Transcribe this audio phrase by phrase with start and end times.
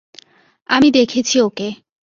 [0.69, 1.67] আমি দেখেছি ওকে।